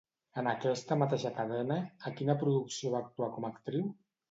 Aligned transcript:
En 0.41 0.47
aquesta 0.53 0.97
mateixa 1.01 1.31
cadena, 1.35 1.77
a 2.11 2.15
quina 2.17 2.39
producció 2.41 2.95
va 2.97 3.05
actuar 3.07 3.31
com 3.39 3.49
a 3.51 3.55
actriu? 3.57 3.89